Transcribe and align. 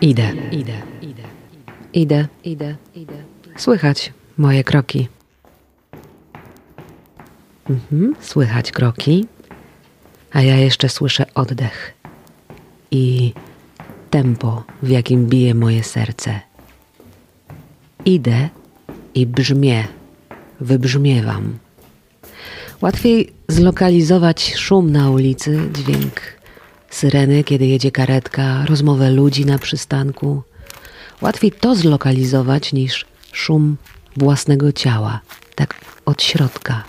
Idę, 0.00 0.32
idę, 0.52 0.72
idę, 1.02 1.22
idę, 1.92 2.28
idę, 2.44 2.76
idę. 2.94 3.14
Słychać 3.56 4.12
moje 4.36 4.64
kroki. 4.64 5.08
Mhm, 7.70 8.14
słychać 8.20 8.72
kroki, 8.72 9.26
a 10.32 10.42
ja 10.42 10.56
jeszcze 10.56 10.88
słyszę 10.88 11.34
oddech 11.34 11.94
i 12.90 13.32
tempo, 14.10 14.64
w 14.82 14.88
jakim 14.88 15.26
bije 15.26 15.54
moje 15.54 15.84
serce. 15.84 16.40
Idę 18.04 18.48
i 19.14 19.26
brzmię, 19.26 19.88
wybrzmiewam. 20.60 21.58
Łatwiej 22.80 23.32
zlokalizować 23.48 24.54
szum 24.56 24.92
na 24.92 25.10
ulicy, 25.10 25.60
dźwięk 25.72 26.37
syreny, 26.90 27.44
kiedy 27.44 27.66
jedzie 27.66 27.90
karetka, 27.90 28.64
rozmowę 28.66 29.10
ludzi 29.10 29.46
na 29.46 29.58
przystanku. 29.58 30.42
Łatwiej 31.20 31.52
to 31.52 31.74
zlokalizować 31.74 32.72
niż 32.72 33.06
szum 33.32 33.76
własnego 34.16 34.72
ciała, 34.72 35.20
tak 35.54 35.74
od 36.04 36.22
środka. 36.22 36.84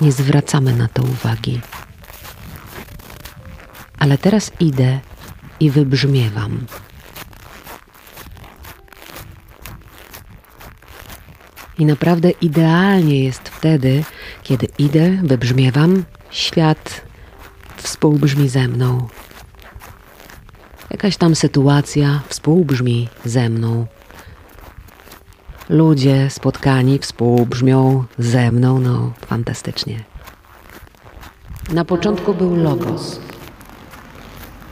Nie 0.00 0.12
zwracamy 0.12 0.76
na 0.76 0.88
to 0.88 1.02
uwagi. 1.02 1.60
Ale 3.98 4.18
teraz 4.18 4.50
idę 4.60 5.00
i 5.60 5.70
wybrzmiewam. 5.70 6.66
I 11.78 11.86
naprawdę 11.86 12.30
idealnie 12.30 13.24
jest 13.24 13.48
wtedy, 13.48 14.04
kiedy 14.42 14.68
idę, 14.78 15.10
wybrzmiewam, 15.22 16.04
świat 16.30 17.02
współbrzmi 17.76 18.48
ze 18.48 18.68
mną. 18.68 19.08
Jakaś 20.92 21.16
tam 21.16 21.34
sytuacja 21.34 22.20
współbrzmi 22.28 23.08
ze 23.24 23.48
mną. 23.48 23.86
Ludzie 25.68 26.30
spotkani 26.30 26.98
współbrzmią 26.98 28.04
ze 28.18 28.52
mną, 28.52 28.80
no 28.80 29.12
fantastycznie. 29.26 30.04
Na 31.72 31.84
początku 31.84 32.34
był 32.34 32.56
logos. 32.56 33.20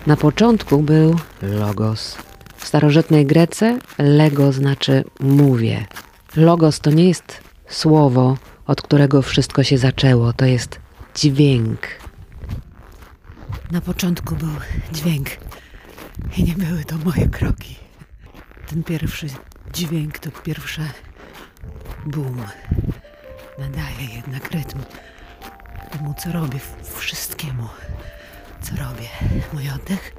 Na 0.07 0.17
początku 0.17 0.79
był 0.79 1.17
logos. 1.43 2.17
W 2.57 2.67
starożytnej 2.67 3.27
Grece 3.27 3.79
lego 3.99 4.53
znaczy 4.53 5.05
mówię. 5.21 5.87
Logos 6.37 6.81
to 6.81 6.91
nie 6.91 7.09
jest 7.09 7.41
słowo, 7.69 8.37
od 8.67 8.83
którego 8.83 9.23
wszystko 9.23 9.63
się 9.63 9.79
zaczęło, 9.79 10.33
to 10.33 10.45
jest 10.45 10.81
dźwięk. 11.15 11.79
Na 13.71 13.81
początku 13.81 14.37
był 14.37 14.49
dźwięk 14.93 15.29
i 16.37 16.45
nie 16.45 16.55
były 16.55 16.85
to 16.85 16.97
moje 16.99 17.29
kroki. 17.29 17.77
Ten 18.67 18.85
pierwszy 18.85 19.27
dźwięk 19.73 20.19
to 20.19 20.31
pierwsze 20.31 20.83
boom. 22.07 22.45
Nadaje 23.59 24.05
jednak 24.17 24.51
rytm 24.51 24.79
temu, 25.91 26.15
co 26.19 26.33
robię, 26.33 26.59
wszystkiemu, 26.99 27.69
co 28.63 28.71
robię. 28.77 29.09
Mój 29.53 29.71
oddech. 29.71 30.15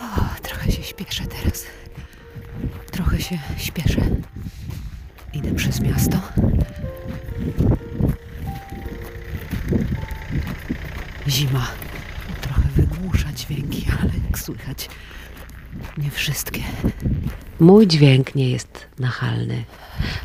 O, 0.00 0.40
trochę 0.42 0.72
się 0.72 0.82
śpieszę 0.82 1.24
teraz. 1.26 1.64
Trochę 2.90 3.20
się 3.20 3.38
śpieszę. 3.56 4.00
Idę 5.32 5.54
przez 5.54 5.80
miasto. 5.80 6.18
Zima 11.28 11.66
dźwięki, 13.38 13.86
ale 14.00 14.10
jak 14.26 14.38
słychać, 14.38 14.88
nie 15.98 16.10
wszystkie. 16.10 16.60
Mój 17.60 17.86
dźwięk 17.86 18.34
nie 18.34 18.50
jest 18.50 18.86
nachalny, 18.98 19.64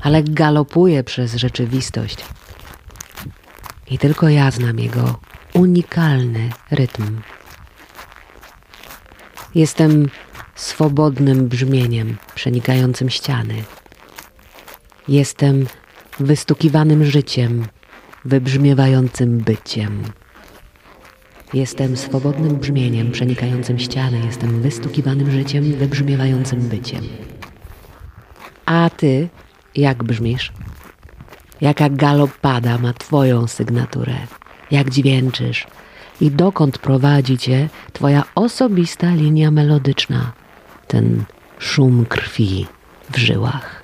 ale 0.02 0.24
galopuje 0.24 1.04
przez 1.04 1.36
rzeczywistość. 1.36 2.18
I 3.88 3.98
tylko 3.98 4.30
ja 4.30 4.52
znam 4.52 4.80
jego 4.80 5.20
unikalny 5.54 6.50
rytm. 6.72 7.22
Jestem 9.56 10.10
swobodnym 10.56 11.48
brzmieniem 11.48 12.18
przenikającym 12.36 13.10
ściany. 13.10 13.64
Jestem 15.08 15.68
wystukiwanym 16.20 17.06
życiem, 17.06 17.66
wybrzmiewającym 18.26 19.38
byciem. 19.38 20.04
Jestem 21.54 21.98
swobodnym 21.98 22.56
brzmieniem 22.56 23.12
przenikającym 23.12 23.80
ściany, 23.80 24.20
jestem 24.26 24.62
wystukiwanym 24.62 25.32
życiem, 25.32 25.74
wybrzmiewającym 25.74 26.60
byciem. 26.60 27.04
A 28.66 28.90
ty, 28.98 29.30
jak 29.76 30.04
brzmisz? 30.04 30.52
Jaka 31.62 31.90
galopada 31.90 32.78
ma 32.78 32.94
twoją 32.94 33.48
sygnaturę? 33.48 34.16
Jak 34.72 34.90
dźwięczysz? 34.90 35.68
I 36.22 36.32
dokąd 36.32 36.78
prowadzi 36.78 37.38
cię 37.38 37.70
twoja 37.94 38.24
osobista 38.36 39.16
linia 39.16 39.52
melodyczna? 39.52 40.32
Ten 40.88 41.24
szum 41.60 42.06
krwi 42.06 42.68
w 43.12 43.18
żyłach. 43.18 43.83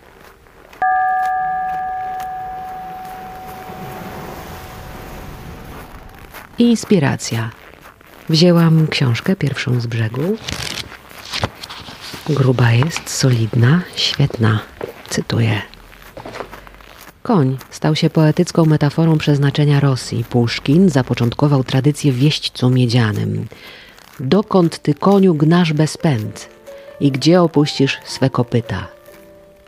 Inspiracja. 6.60 7.50
Wzięłam 8.30 8.88
książkę 8.88 9.36
pierwszą 9.36 9.80
z 9.80 9.88
brzegu. 9.88 10.38
Gruba 12.30 12.72
jest, 12.72 13.10
solidna, 13.10 13.82
świetna. 13.96 14.60
Cytuję. 15.10 15.62
Koń 17.24 17.58
stał 17.70 17.96
się 17.96 18.10
poetycką 18.10 18.66
metaforą 18.66 19.18
przeznaczenia 19.18 19.80
Rosji. 19.80 20.24
Puszkin 20.24 20.90
zapoczątkował 20.90 21.64
tradycję 21.64 22.12
wieśćcu 22.12 22.70
miedzianym. 22.70 23.48
Dokąd 24.20 24.80
ty 24.80 24.94
koniu 24.94 25.36
gnasz 25.36 25.74
bez 25.74 25.98
pęd 25.98 26.50
i 27.00 27.12
gdzie 27.12 27.42
opuścisz 27.42 28.00
swe 28.06 28.30
kopyta? 28.30 28.88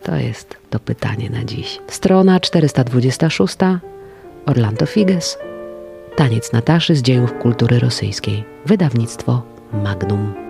To 0.03 0.15
jest 0.15 0.55
to 0.69 0.79
pytanie 0.79 1.29
na 1.29 1.43
dziś. 1.45 1.79
Strona 1.87 2.39
426. 2.39 3.57
Orlando 4.45 4.85
Figes. 4.85 5.37
Taniec 6.15 6.51
Nataszy 6.53 6.95
z 6.95 7.01
dziejów 7.01 7.33
kultury 7.33 7.79
rosyjskiej. 7.79 8.43
Wydawnictwo 8.65 9.41
Magnum. 9.73 10.40